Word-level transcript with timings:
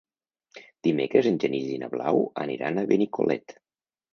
Dimecres 0.87 1.29
en 1.33 1.37
Genís 1.45 1.69
i 1.73 1.77
na 1.83 1.91
Blau 1.93 2.25
aniran 2.47 2.81
a 2.85 2.89
Benicolet. 2.95 3.57